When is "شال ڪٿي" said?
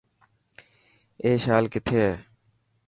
1.43-1.95